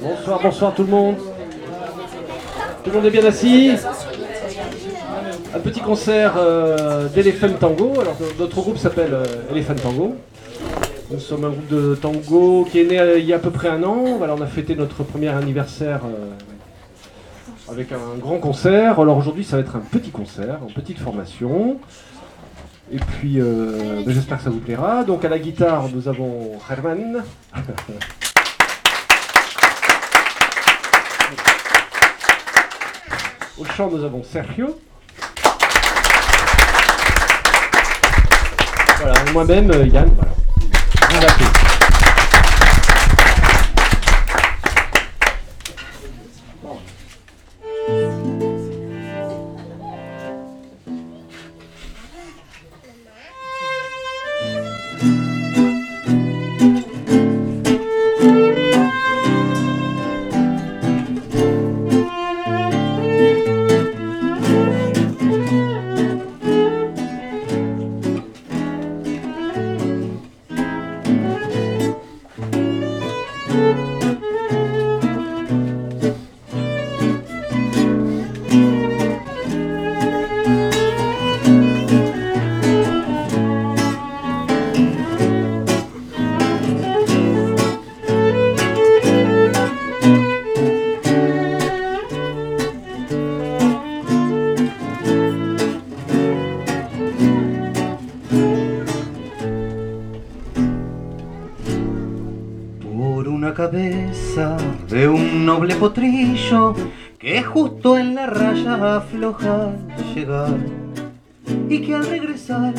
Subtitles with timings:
[0.00, 1.16] Bonsoir, bonsoir tout le monde.
[2.84, 3.72] Tout le monde est bien assis
[5.52, 8.00] Un petit concert euh, d'Elephant Tango.
[8.00, 10.14] Alors notre groupe s'appelle euh, Elephant Tango.
[11.10, 13.50] Nous sommes un groupe de tango qui est né euh, il y a à peu
[13.50, 14.18] près un an.
[14.18, 19.00] Voilà, on a fêté notre premier anniversaire euh, avec un grand concert.
[19.00, 21.78] Alors aujourd'hui ça va être un petit concert, en petite formation.
[22.92, 25.02] Et puis ben, j'espère que ça vous plaira.
[25.02, 27.24] Donc à la guitare nous avons Herman.
[33.58, 34.78] Au chant, nous avons Sergio.
[39.00, 40.10] Voilà, moi-même, euh, Yann.
[41.10, 41.28] Voilà.
[104.38, 106.72] De un noble potrillo
[107.18, 110.56] que justo en la raya afloja al llegar
[111.68, 112.72] y que al regresar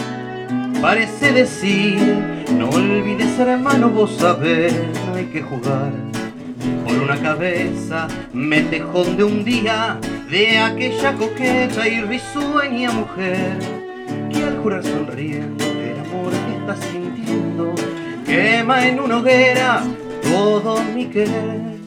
[0.82, 2.00] parece decir
[2.58, 4.74] no olvides hermano vos sabés
[5.14, 5.92] hay que jugar
[6.86, 10.00] por una cabeza metejón de un día
[10.32, 13.60] de aquella coqueta y risueña mujer
[14.32, 17.76] que al jurar sonriendo el amor que está sintiendo
[18.26, 19.84] quema en una hoguera
[20.22, 21.80] todo mi querer.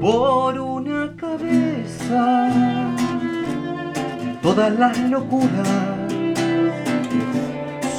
[0.00, 2.50] Por una cabeza
[4.42, 6.12] todas las locuras.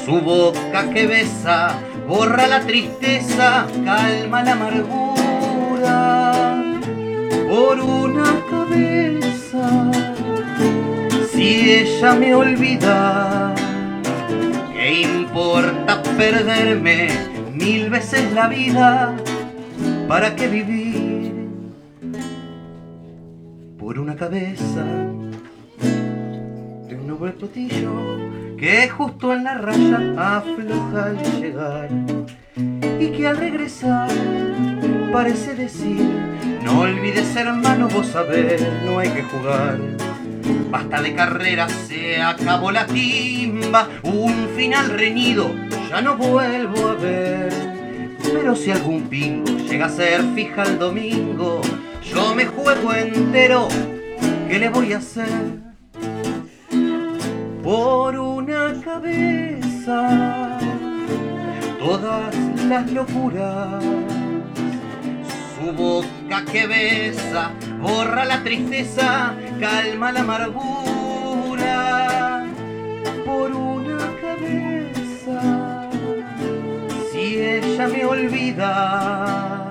[0.06, 5.04] Su boca que besa borra la tristeza calma la amargura.
[7.50, 9.92] Por una cabeza
[11.32, 13.54] si ella me olvida
[14.74, 17.35] ¿Qué importa perderme
[17.66, 19.16] mil veces la vida?
[20.08, 21.34] ¿Para qué vivir
[23.80, 24.86] por una cabeza
[26.88, 28.20] de un noble potillo
[28.56, 30.00] que justo en la raya
[30.38, 31.90] afloja al llegar
[33.00, 34.10] y que al regresar
[35.12, 36.08] parece decir
[36.64, 39.80] no olvides hermano vos sabés no hay que jugar
[40.70, 45.52] Basta de carrera, se acabó la timba, un final reñido,
[45.90, 47.54] ya no vuelvo a ver.
[48.24, 51.62] Pero si algún pingo llega a ser fija el domingo,
[52.04, 53.68] yo me juego entero,
[54.48, 55.64] ¿qué le voy a hacer?
[57.64, 60.60] Por una cabeza,
[61.80, 62.36] todas
[62.68, 63.84] las locuras
[65.66, 71.96] su boca que besa borra la tristeza, calma la amargura
[77.76, 79.70] Ella me olvida,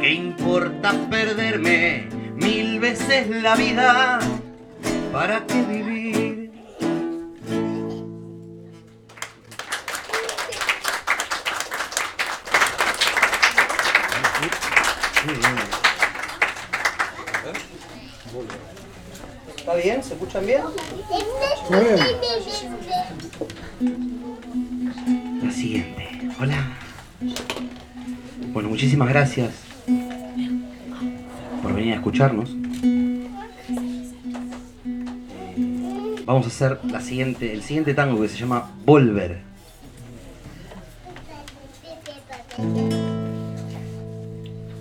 [0.00, 4.20] ¿qué importa perderme mil veces la vida?
[5.10, 6.52] ¿Para qué vivir?
[19.56, 20.00] ¿Está bien?
[20.00, 20.62] ¿Se escuchan bien?
[25.42, 26.30] La siguiente.
[26.38, 26.83] Hola.
[28.54, 29.50] Bueno, muchísimas gracias
[31.60, 32.56] por venir a escucharnos.
[36.24, 39.40] Vamos a hacer la siguiente, el siguiente tango que se llama Volver.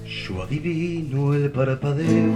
[0.05, 2.31] Yo adivino el parpadeo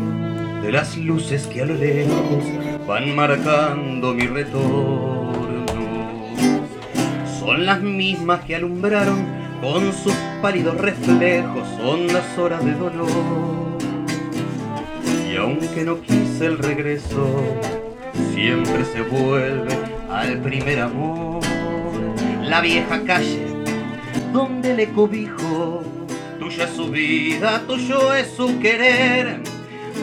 [0.63, 2.43] de las luces que a lo lejos
[2.87, 5.67] van marcando mi retorno.
[7.39, 13.77] Son las mismas que alumbraron con sus pálidos reflejos hondas horas de dolor.
[15.29, 17.35] Y aunque no quise el regreso,
[18.33, 19.77] siempre se vuelve
[20.09, 21.41] al primer amor.
[22.43, 23.47] La vieja calle
[24.31, 25.83] donde le cobijo,
[26.39, 29.41] tu Tuya es su vida, tuyo es su querer.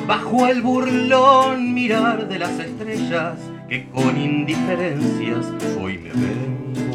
[0.06, 5.46] Bajo el burlón mirar de las estrellas que con indiferencias
[5.80, 6.93] hoy me ven.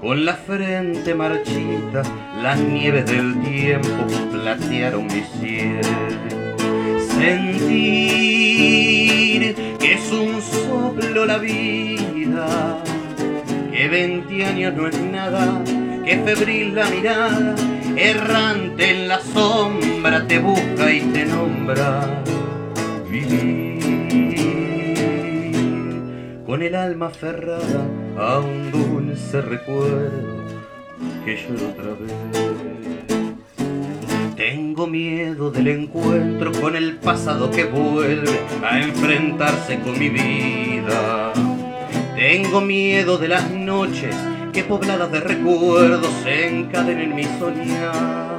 [0.00, 2.02] Con la frente marchita,
[2.42, 6.16] las nieves del tiempo platearon mi cielo
[7.18, 8.36] sentir
[9.78, 12.82] que es un soplo la vida,
[13.72, 15.62] que 20 años no es nada,
[16.04, 17.54] que febril la mirada,
[17.96, 22.22] errante en la sombra te busca y te nombra.
[26.56, 27.86] Con el alma aferrada
[28.16, 30.42] a un dulce recuerdo
[31.22, 32.14] que lloro otra vez.
[34.36, 41.34] Tengo miedo del encuentro con el pasado que vuelve a enfrentarse con mi vida.
[42.16, 44.16] Tengo miedo de las noches
[44.54, 48.38] que pobladas de recuerdos se encadenen en mi soñar.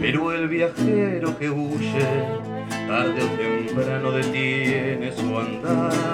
[0.00, 2.08] Pero el viajero que huye,
[2.88, 6.13] tarde o temprano detiene su andar.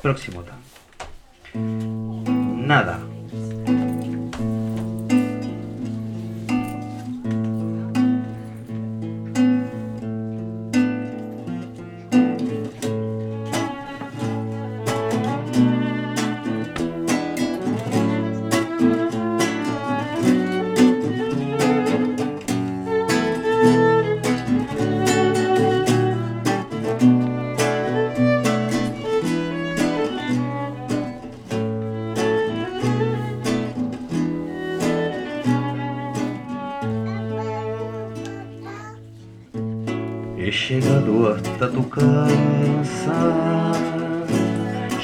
[0.00, 0.62] Próximo tango.
[2.66, 3.11] Nada.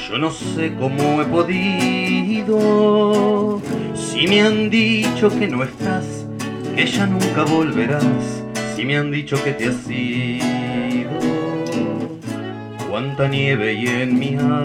[0.09, 2.51] Yo no sé cómo he podido.
[3.93, 6.25] Si me han dicho que no estás,
[6.75, 8.43] que ya nunca volverás.
[8.75, 11.11] Si me han dicho que te has ido.
[12.89, 14.63] Cuánta nieve hay en mi alma.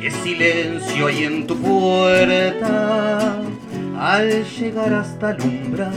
[0.00, 3.40] Qué silencio hay en tu puerta.
[3.96, 5.92] Al llegar hasta el umbral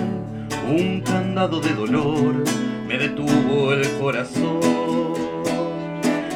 [0.70, 2.44] un candado de dolor
[2.88, 4.77] me detuvo el corazón.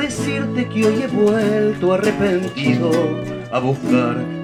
[0.00, 2.90] Decirte que hoy he vuelto arrepentido
[3.50, 4.37] a buscar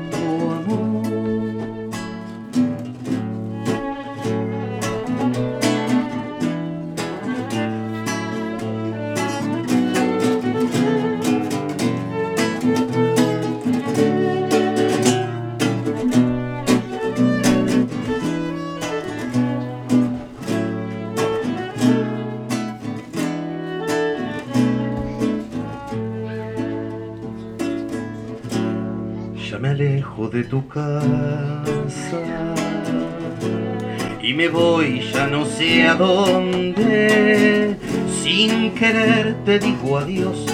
[34.44, 37.76] me voy ya no sé a dónde.
[38.22, 40.44] Sin querer te digo adiós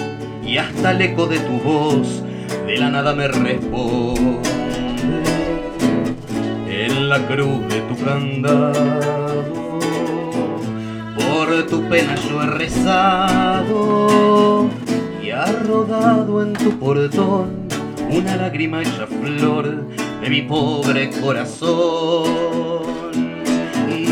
[0.47, 2.23] y hasta el eco de tu voz
[2.67, 4.39] de la nada me responde
[6.69, 9.81] en la cruz de tu candado.
[11.17, 13.91] Por tu pena yo he rezado
[15.21, 17.67] y ha rodado en tu portón
[18.09, 19.85] una lágrima hecha flor
[20.21, 22.80] de mi pobre corazón.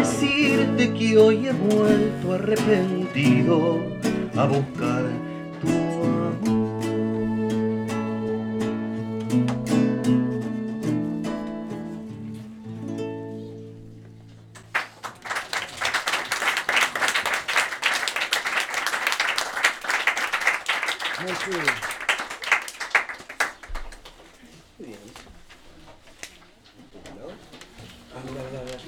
[0.00, 3.82] Decirte que hoy he vuelto arrepentido
[4.34, 5.04] a buscar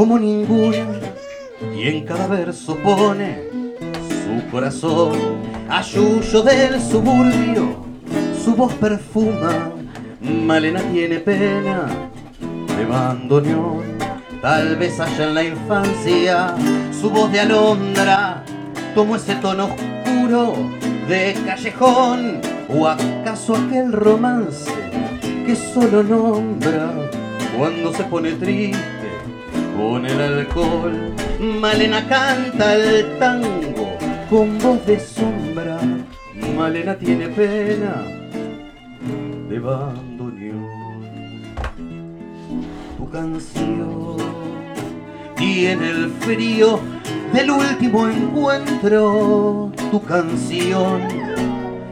[0.00, 0.86] como ninguna.
[1.76, 3.50] Y en cada verso pone
[4.08, 5.12] su corazón.
[5.68, 7.84] A Yuyo del suburbio,
[8.42, 9.72] su voz perfuma.
[10.22, 11.86] Malena tiene pena
[12.78, 13.82] de bandoneón,
[14.40, 16.54] tal vez allá en la infancia
[16.98, 18.42] su voz de alondra
[18.94, 20.54] tomó ese tono oscuro
[21.08, 22.40] de callejón.
[22.70, 24.72] O acaso aquel romance
[25.44, 26.90] que solo nombra
[27.58, 28.99] cuando se pone triste
[29.80, 31.14] con el alcohol.
[31.40, 33.96] Malena canta el tango
[34.28, 35.78] con voz de sombra.
[36.56, 37.94] Malena tiene pena
[39.48, 41.40] de bandoneón.
[42.98, 44.16] Tu canción
[45.36, 46.80] tiene el frío
[47.32, 49.72] del último encuentro.
[49.90, 51.00] Tu canción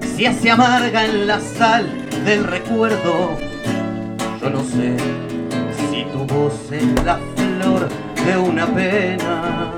[0.00, 1.86] se hace amarga en la sal
[2.26, 3.30] del recuerdo.
[4.40, 4.96] Yo no sé
[5.90, 7.18] si tu voz es la
[8.28, 9.72] de una pena.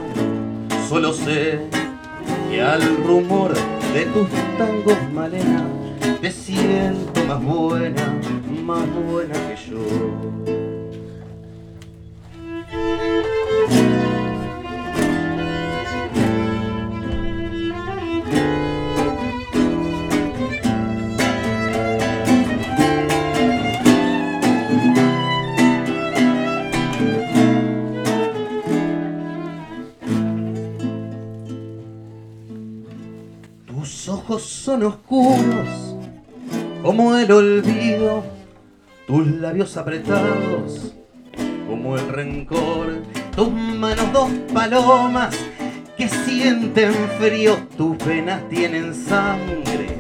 [0.89, 1.61] Solo sé
[2.51, 3.55] que al rumor
[3.95, 4.29] de tus
[4.59, 5.65] tangos, Malena,
[6.21, 8.15] te siento más buena,
[8.65, 10.60] más buena que yo.
[34.41, 35.69] Son oscuros
[36.83, 38.25] como el olvido,
[39.07, 40.95] tus labios apretados
[41.69, 43.03] como el rencor,
[43.37, 45.37] tus manos dos palomas
[45.97, 49.99] que sienten frío, tus venas tienen sangre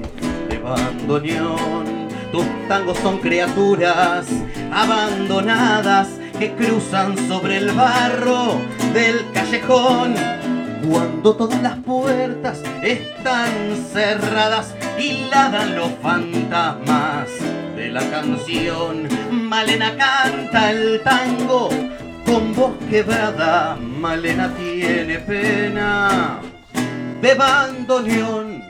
[0.48, 4.26] de bandoneón, tus tangos son criaturas
[4.72, 8.54] abandonadas que cruzan sobre el barro
[8.94, 10.39] del callejón
[10.88, 17.28] cuando todas las puertas están cerradas y ladran los fantasmas
[17.76, 19.08] de la canción.
[19.30, 21.68] Malena canta el tango
[22.24, 23.76] con voz quebrada.
[23.76, 26.40] Malena tiene pena
[27.20, 28.69] de bandoneón.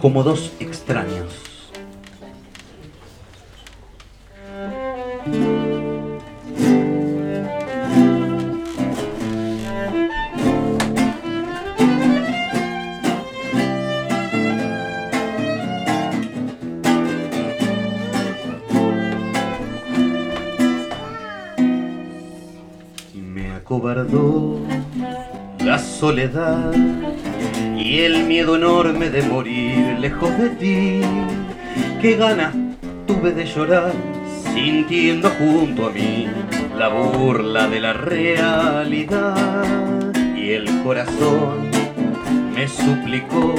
[0.00, 1.46] Como dos extraños.
[23.14, 24.60] Me acobardó
[25.58, 26.72] la soledad
[27.90, 31.00] y el miedo enorme de morir lejos de ti.
[32.00, 32.54] qué ganas
[33.04, 33.92] tuve de llorar
[34.54, 36.28] sintiendo junto a mí
[36.78, 39.34] la burla de la realidad
[40.36, 41.68] y el corazón
[42.54, 43.56] me suplicó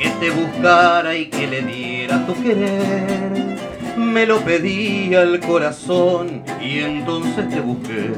[0.00, 3.56] que te buscara y que le diera tu querer.
[3.96, 8.10] Me lo pedía el corazón y entonces te busqué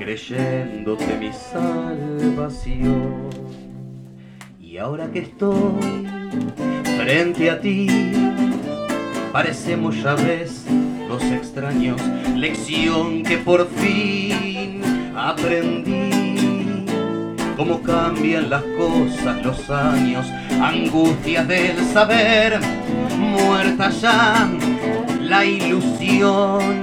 [0.00, 3.26] creyéndote mi salvación.
[4.76, 6.06] Y ahora que estoy
[6.98, 7.86] frente a ti,
[9.32, 10.66] parecemos ya ves
[11.08, 11.98] los extraños,
[12.34, 14.82] lección que por fin
[15.16, 16.84] aprendí.
[17.56, 20.26] Cómo cambian las cosas, los años,
[20.60, 22.60] angustias del saber,
[23.16, 24.46] muerta ya
[25.22, 26.82] la ilusión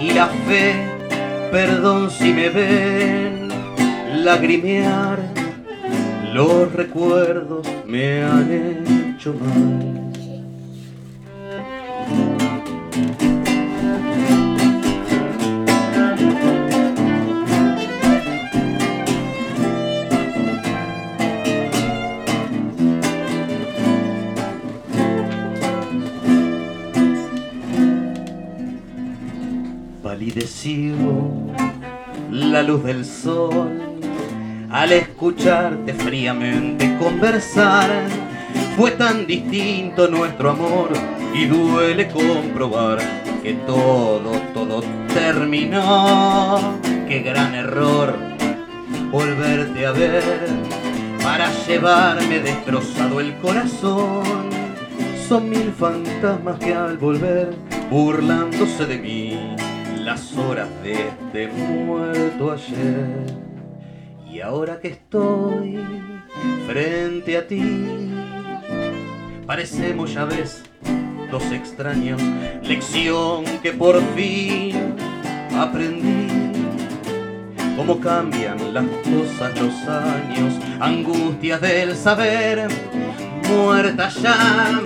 [0.00, 0.72] y la fe.
[1.52, 3.48] Perdón si me ven
[4.24, 5.18] lagrimear,
[6.32, 9.96] los recuerdos me han hecho mal.
[30.02, 30.94] Palideció
[32.30, 33.89] la luz del sol
[34.70, 37.90] al escucharte fríamente conversar.
[38.76, 40.90] Fue tan distinto nuestro amor
[41.34, 42.98] y duele comprobar
[43.42, 46.78] que todo, todo terminó.
[47.08, 48.16] Qué gran error
[49.10, 50.22] volverte a ver
[51.22, 54.50] para llevarme destrozado el corazón.
[55.28, 57.54] Son mil fantasmas que al volver,
[57.90, 59.56] burlándose de mí,
[59.98, 63.49] las horas de este muerto ayer.
[64.32, 65.78] Y ahora que estoy
[66.66, 68.12] frente a ti,
[69.44, 70.62] parecemos ya ves
[71.32, 72.22] dos extraños,
[72.62, 74.94] lección que por fin
[75.58, 76.28] aprendí.
[77.76, 82.68] Cómo cambian las cosas, los años, angustias del saber,
[83.48, 84.80] muerta ya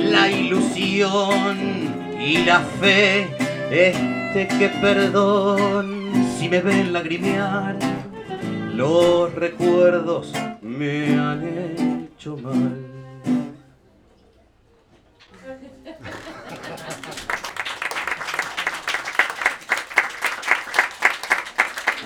[0.00, 1.56] la ilusión
[2.20, 3.28] y la fe,
[3.70, 7.76] este que perdón, si me ven lagrimear,
[8.78, 12.86] los recuerdos me han hecho mal.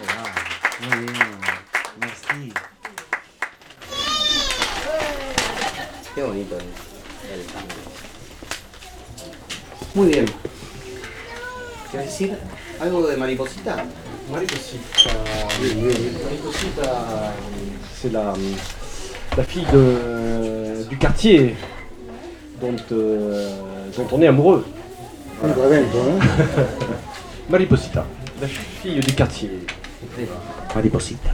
[0.00, 1.40] Wow, muy bien.
[2.00, 2.54] Merci.
[6.14, 6.64] Qué bonito es
[7.34, 7.68] el tango.
[9.92, 10.24] Muy bien.
[11.90, 12.38] ¿Quieres decir
[12.80, 13.84] algo de mariposita?
[17.94, 18.32] C'est la,
[19.36, 21.54] la fille de- du quartier
[22.60, 23.50] dont, euh,
[23.96, 24.64] dont on est amoureux.
[27.50, 28.06] Mariposita,
[28.40, 29.50] la fille du quartier.
[30.74, 31.30] Mariposita.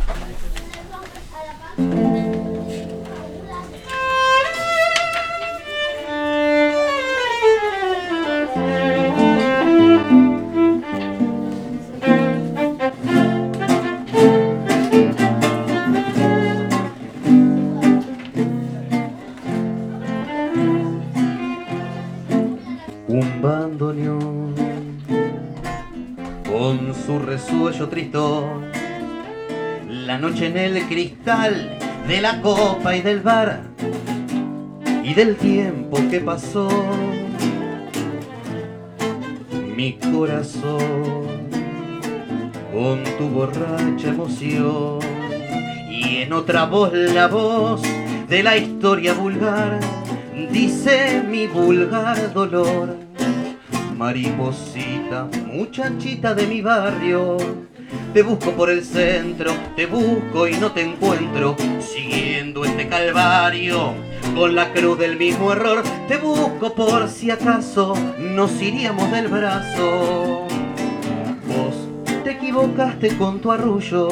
[23.09, 24.55] Un bandoneón
[26.45, 28.71] con su resuello tristón
[29.89, 33.63] la noche en el cristal de la copa y del bar
[35.03, 36.69] y del tiempo que pasó.
[39.75, 41.49] Mi corazón
[42.75, 44.99] con tu borracha emoción
[45.91, 47.81] y en otra voz la voz
[48.29, 49.98] de la historia vulgar
[50.51, 52.97] dice mi vulgar dolor.
[53.97, 57.37] Mariposita, muchachita de mi barrio,
[58.15, 63.95] te busco por el centro, te busco y no te encuentro, siguiendo este calvario,
[64.37, 70.47] con la cruz del mismo error, te busco por si acaso nos iríamos del brazo.
[71.49, 71.75] Vos
[72.23, 74.09] te equivocaste con tu arrullo,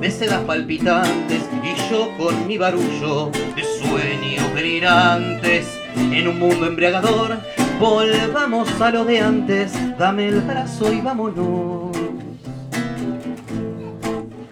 [0.00, 3.64] de sedas palpitantes y yo con mi barullo de
[4.56, 7.38] sueños delirantes en un mundo embriagador.
[7.78, 11.96] Volvamos a lo de antes, dame el brazo y vámonos.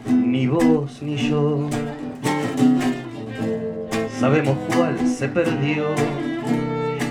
[0.07, 1.69] Ni vos ni yo
[4.21, 5.95] sabemos cuál se perdió,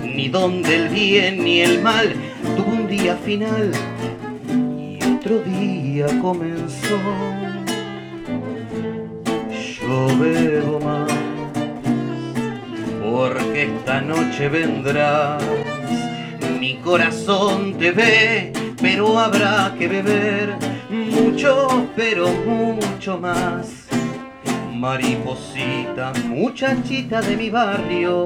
[0.02, 2.12] ni dónde el bien ni el mal
[2.56, 3.72] tuvo un día final
[4.78, 6.98] y otro día comenzó.
[9.80, 11.13] Yo bebo más
[13.04, 15.38] porque esta noche vendrá
[16.58, 20.56] Mi corazón te ve, pero habrá que beber
[20.88, 23.86] mucho, pero mucho más.
[24.72, 28.24] Mariposita, muchachita de mi barrio,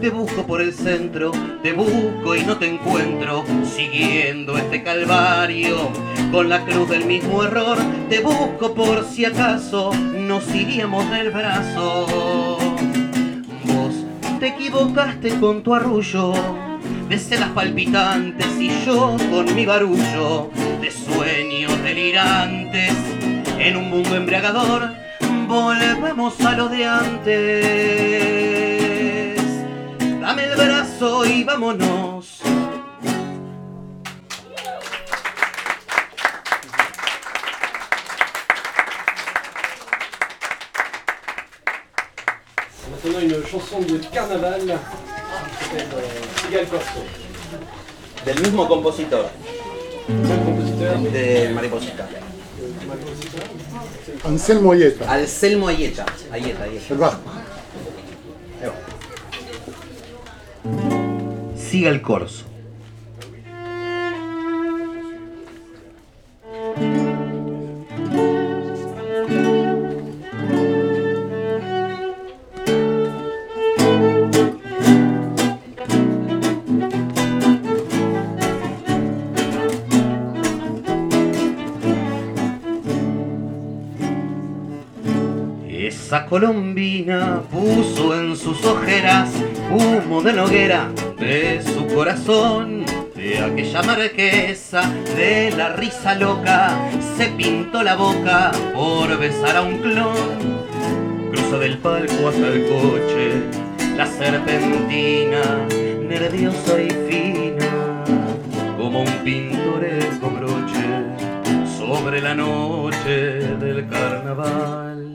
[0.00, 1.32] te busco por el centro,
[1.62, 5.90] te busco y no te encuentro, siguiendo este calvario,
[6.30, 12.67] con la cruz del mismo error, te busco por si acaso nos iríamos del brazo.
[14.40, 16.32] Te equivocaste con tu arrullo,
[17.08, 22.92] de sedas palpitantes y yo con mi barullo, de sueños delirantes,
[23.58, 24.92] en un mundo embriagador,
[25.48, 27.34] volvemos a lo de antes.
[30.20, 32.37] Dame el brazo y vámonos.
[43.50, 45.64] Chanson de carnaval qui
[46.42, 47.00] s'appelle Corso.
[48.24, 49.30] Del mismo compositor,
[51.12, 52.08] de Mariposita.
[54.24, 56.04] Anselmo Ayeta, Anselmo Ayeta.
[56.30, 56.94] Ayeta, Ayeta.
[56.94, 57.20] el vasco.
[61.56, 62.47] Siga el corso.
[86.08, 89.28] Esa colombina puso en sus ojeras
[89.70, 92.86] humo de hoguera de su corazón.
[93.14, 96.78] De aquella marquesa de la risa loca
[97.18, 101.30] se pintó la boca por besar a un clon.
[101.30, 103.42] Cruza del palco hasta el coche,
[103.94, 105.66] la serpentina,
[106.08, 108.02] nerviosa y fina,
[108.78, 113.10] como un pintoresco broche sobre la noche
[113.58, 115.07] del carnaval.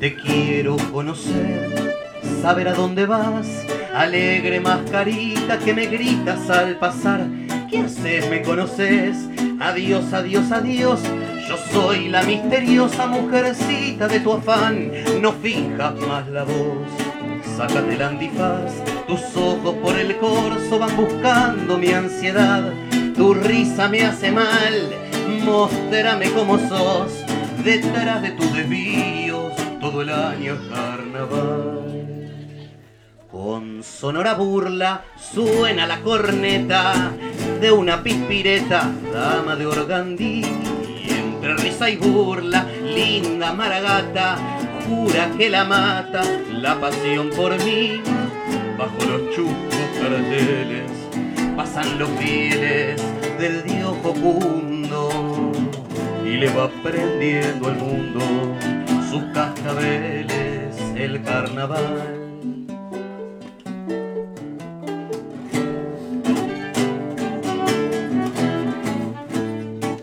[0.00, 1.94] Te quiero conocer,
[2.40, 7.26] saber a dónde vas, alegre mascarita que me gritas al pasar.
[7.70, 8.30] ¿Qué haces?
[8.30, 9.28] ¿Me conoces?
[9.60, 11.00] Adiós, adiós, adiós.
[11.46, 14.90] Yo soy la misteriosa mujercita de tu afán.
[15.20, 16.88] No finjas más la voz.
[17.58, 18.72] Sácate el antifaz.
[19.06, 22.72] Tus ojos por el corso van buscando mi ansiedad.
[23.14, 24.94] Tu risa me hace mal.
[25.44, 27.22] Mostrame cómo sos.
[27.62, 29.29] Detrás de tus desvíos,
[29.90, 31.80] todo el año carnaval.
[33.30, 37.12] Con sonora burla suena la corneta
[37.60, 40.42] de una pispireta, dama de organdí.
[41.08, 44.36] Entre risa y burla, linda maragata,
[44.86, 46.22] jura que la mata
[46.52, 48.00] la pasión por mí.
[48.78, 50.90] Bajo los chuscos carteles
[51.56, 53.02] pasan los fieles
[53.38, 55.52] del dios Jocundo
[56.24, 58.20] y le va prendiendo al mundo
[59.10, 62.16] sus cascabeles el carnaval.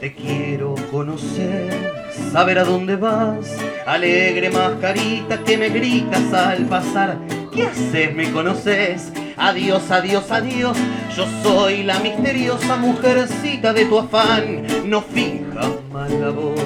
[0.02, 7.18] Te quiero conocer, saber a dónde vas, alegre mascarita que me gritas al pasar.
[7.54, 8.14] ¿Qué haces?
[8.14, 9.14] ¿Me conoces?
[9.38, 10.78] Adiós, adiós, adiós.
[11.16, 14.68] Yo soy la misteriosa mujercita de tu afán.
[14.86, 16.60] No finjas más la voz.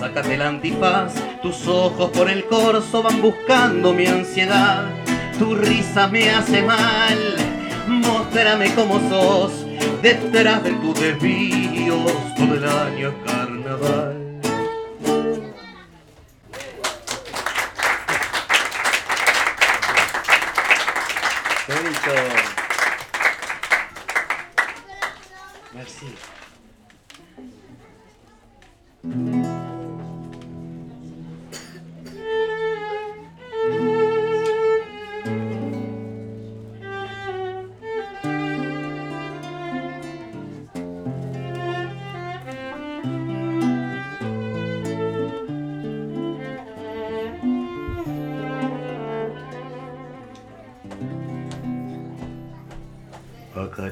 [0.00, 1.12] Sácate el antifaz.
[1.46, 4.90] Tus ojos por el corso van buscando mi ansiedad.
[5.38, 7.36] Tu risa me hace mal.
[7.86, 9.52] Muéstrame cómo sos.
[10.02, 12.12] Detrás de tus desvíos.
[12.36, 14.25] Todo el año carnaval.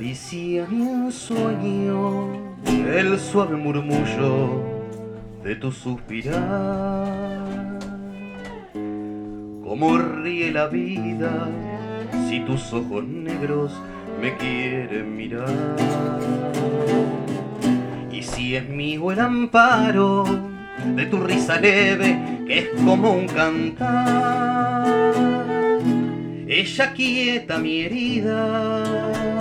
[0.04, 2.28] Acaricia mi sueño
[2.66, 4.60] el suave murmullo
[5.42, 7.48] de tu suspirar.
[9.64, 11.48] Como ríe la vida
[12.28, 13.72] si tus ojos negros
[14.20, 15.48] me quieren mirar.
[18.12, 20.26] Y si es mío el amparo
[20.96, 25.14] de tu risa leve que es como un cantar.
[26.46, 29.33] Ella quieta mi herida,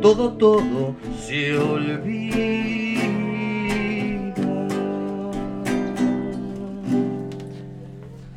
[0.00, 0.94] todo, todo
[1.26, 2.30] se olvida.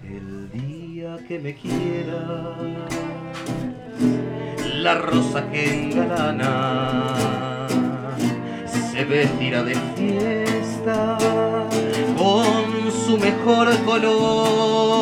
[0.03, 2.57] El día que me quieras,
[4.81, 7.67] la rosa que engalana
[8.65, 11.17] se vestirá de fiesta
[12.17, 14.93] con su mejor color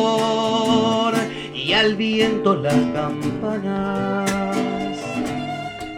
[1.54, 4.30] y al viento las campanas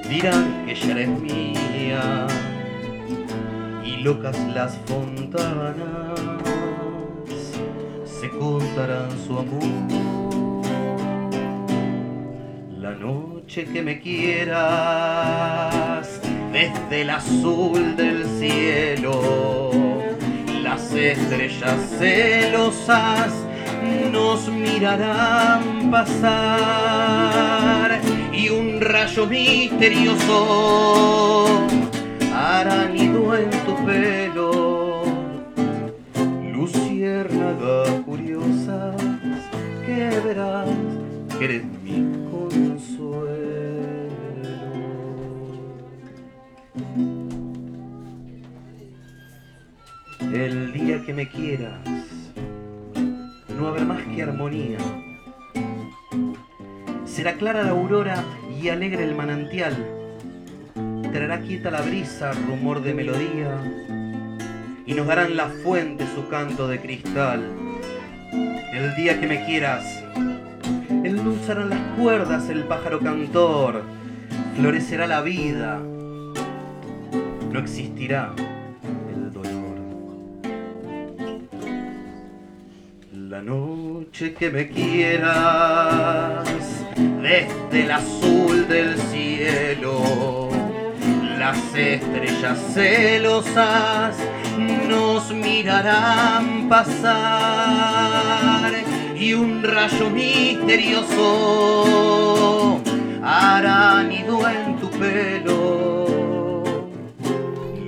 [0.09, 2.27] dirán que ya eres mía
[3.85, 5.77] y locas las fontanas
[8.05, 9.63] se contarán su amor.
[12.79, 14.51] La noche que me quieras
[16.53, 19.71] desde el azul del cielo
[20.63, 23.33] las estrellas celosas
[24.11, 27.84] nos mirarán pasar
[28.33, 30.35] y un rayo misterioso
[32.35, 35.05] hará nido en tu pelo.
[36.53, 38.97] Luciérnagas curiosas
[39.87, 40.69] que verás
[41.39, 43.25] que eres mi consuelo.
[50.33, 51.79] El día que me quieras,
[53.57, 54.79] no habrá más que armonía.
[57.15, 58.25] Será clara la aurora
[58.61, 59.77] y alegre el manantial.
[61.13, 63.57] Traerá quieta la brisa, rumor de melodía.
[64.85, 67.53] Y nos darán la fuente su canto de cristal.
[68.73, 70.03] El día que me quieras,
[70.91, 73.85] endulzarán las cuerdas el pájaro cantor.
[74.57, 75.79] Florecerá la vida.
[75.79, 78.35] No existirá
[79.15, 79.77] el dolor.
[83.13, 86.45] La noche que me quieras,
[87.25, 90.51] desde el azul del cielo,
[91.39, 94.15] las estrellas celosas
[94.87, 98.75] nos mirarán pasar
[99.17, 101.09] y un rayo misterioso
[103.23, 106.63] hará nido en tu pelo.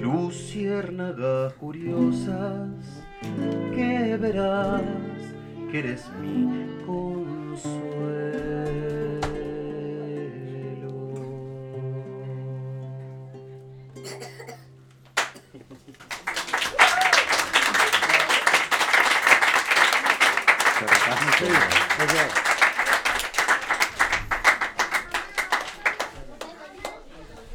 [0.01, 2.71] Luciérnagas curiosas
[3.75, 4.81] que verás
[5.71, 8.96] que eres mi consuelo.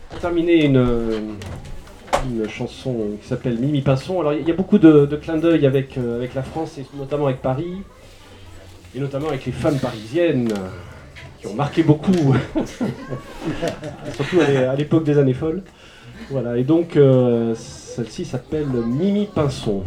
[0.10, 1.38] Pour terminer une,
[2.48, 4.20] chanson qui s'appelle Mimi Pinson.
[4.20, 7.26] Alors il y a beaucoup de, clins d'œil avec, euh, avec la France et notamment
[7.26, 7.82] avec Paris,
[8.96, 10.50] et notamment avec les femmes parisiennes
[11.40, 12.36] qui ont marqué beaucoup,
[14.14, 15.64] surtout à l'époque des années folles.
[16.30, 19.84] Voilà, et donc euh, celle-ci s'appelle Mimi Pinson.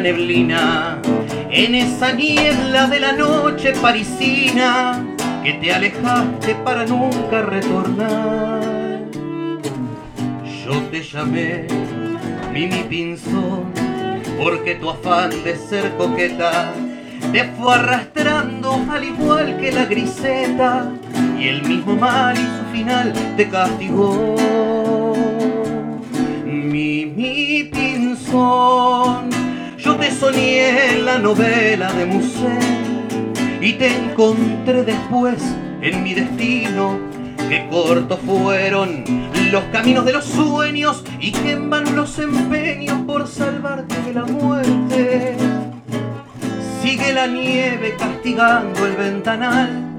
[0.00, 0.98] Neblina,
[1.50, 5.04] en esa niebla de la noche parisina,
[5.42, 8.60] que te alejaste para nunca retornar.
[10.64, 11.66] Yo te llamé
[12.52, 13.72] Mimi Pinzón,
[14.42, 16.72] porque tu afán de ser coqueta
[17.32, 20.90] te fue arrastrando al igual que la griseta
[21.38, 24.34] y el mismo mal y su final te castigó.
[26.44, 29.30] Mimi Pinzón,
[29.82, 33.00] yo te soñé en la novela de Musset
[33.60, 35.36] y te encontré después
[35.80, 36.98] en mi destino.
[37.48, 39.04] Que cortos fueron
[39.50, 45.36] los caminos de los sueños y que en los empeños por salvarte de la muerte.
[46.82, 49.96] Sigue la nieve castigando el ventanal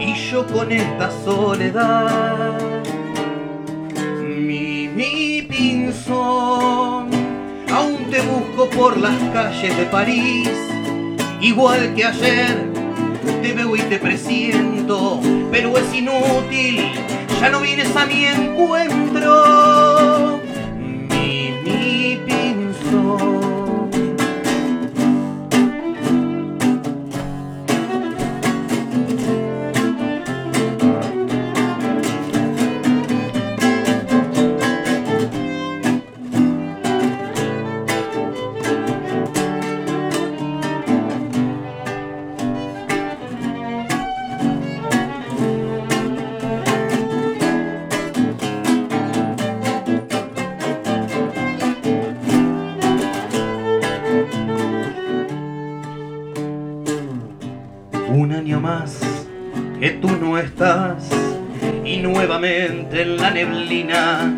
[0.00, 2.58] y yo con esta soledad.
[4.20, 7.10] Mi, mi pinzón,
[8.14, 10.48] te busco por las calles de París,
[11.40, 12.72] igual que ayer.
[13.42, 16.92] Te veo y te presiento, pero es inútil,
[17.40, 19.63] ya no vienes a mi encuentro.
[63.44, 64.34] Neblina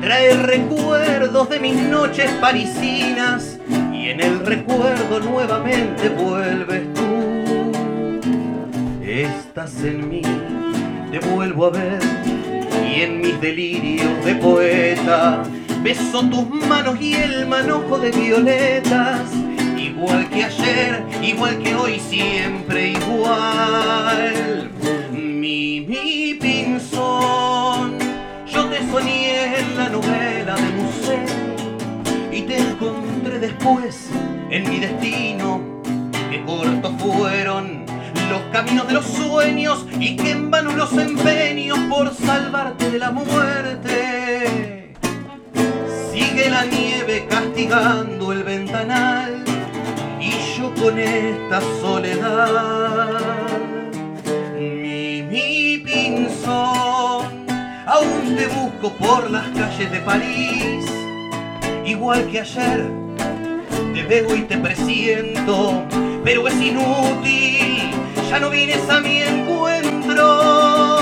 [0.00, 3.58] trae recuerdos de mis noches parisinas
[3.92, 7.72] y en el recuerdo nuevamente vuelves tú.
[9.02, 10.22] Estás en mí,
[11.10, 12.00] te vuelvo a ver
[12.86, 15.42] y en mis delirios de poeta
[15.82, 19.30] beso tus manos y el manojo de violetas.
[19.78, 24.70] Igual que ayer, igual que hoy, siempre igual.
[28.90, 31.24] Soñé en la novela de museo
[32.32, 34.08] y te encontré después
[34.50, 35.60] en mi destino.
[36.30, 37.84] Que cortos fueron
[38.30, 43.10] los caminos de los sueños y que en vano los empeños por salvarte de la
[43.10, 44.94] muerte.
[46.12, 49.44] Sigue la nieve castigando el ventanal
[50.20, 53.20] y yo con esta soledad.
[54.56, 56.79] Mi, mi pinzón,
[58.40, 60.86] te busco por las calles de París,
[61.84, 62.90] igual que ayer.
[63.92, 65.84] Te veo y te presiento,
[66.24, 67.90] pero es inútil,
[68.30, 70.99] ya no vienes a mi encuentro.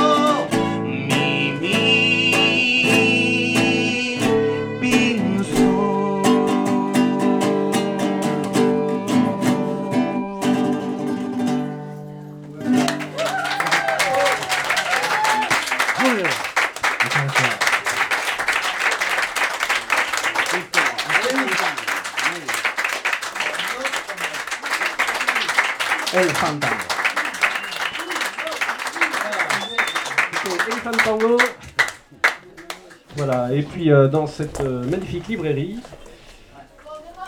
[33.87, 35.77] Euh, dans cette euh, magnifique librairie,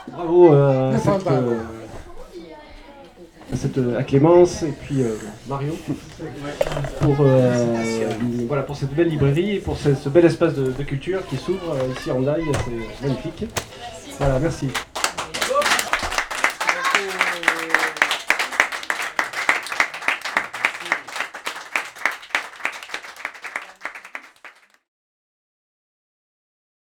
[0.08, 1.26] bravo euh, à, cette,
[3.52, 5.04] à, cette, à Clémence et puis
[5.48, 5.76] Mario
[7.00, 7.14] pour,
[8.48, 11.36] voilà, pour cette belle librairie et pour ce, ce bel espace de, de culture qui
[11.36, 13.44] s'ouvre ici en Daille, c'est magnifique.
[14.18, 14.68] Voilà, merci.